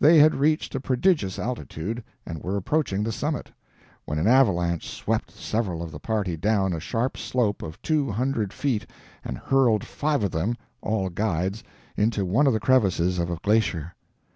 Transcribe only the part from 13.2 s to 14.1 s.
of a glacier.